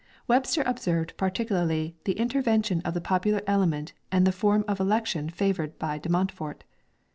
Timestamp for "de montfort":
5.99-6.63